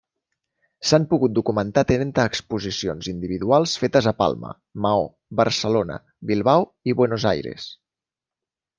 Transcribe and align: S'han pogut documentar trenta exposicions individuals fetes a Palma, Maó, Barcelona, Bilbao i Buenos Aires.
S'han 0.91 1.03
pogut 1.11 1.35
documentar 1.39 1.83
trenta 1.91 2.25
exposicions 2.31 3.11
individuals 3.13 3.75
fetes 3.83 4.09
a 4.13 4.17
Palma, 4.25 4.57
Maó, 4.87 5.07
Barcelona, 5.43 6.03
Bilbao 6.33 6.69
i 6.95 7.01
Buenos 7.05 7.31
Aires. 7.37 7.73